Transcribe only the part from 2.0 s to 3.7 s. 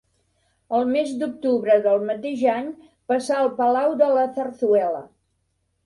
mateix any, passà al